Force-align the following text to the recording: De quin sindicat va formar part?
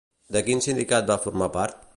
De 0.37 0.41
quin 0.47 0.63
sindicat 0.67 1.13
va 1.13 1.21
formar 1.27 1.55
part? 1.61 1.87